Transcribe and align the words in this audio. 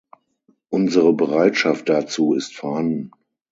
Unsere 0.69 1.13
Bereitschaft 1.13 1.87
dazu 1.87 2.33
ist 2.33 2.55
vorhanden. 2.55 3.11